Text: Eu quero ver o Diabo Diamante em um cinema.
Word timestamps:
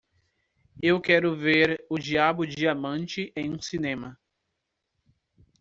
Eu 0.81 0.99
quero 0.99 1.35
ver 1.35 1.85
o 1.87 1.99
Diabo 1.99 2.47
Diamante 2.47 3.31
em 3.35 3.51
um 3.53 3.61
cinema. 3.61 4.19